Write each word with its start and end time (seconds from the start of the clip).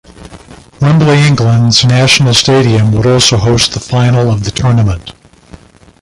Wembley, 0.81 1.27
England's 1.27 1.85
national 1.85 2.33
stadium, 2.33 2.91
would 2.93 3.05
also 3.05 3.37
host 3.37 3.73
the 3.75 3.79
Final 3.79 4.31
of 4.31 4.45
the 4.45 4.49
tournament. 4.49 5.13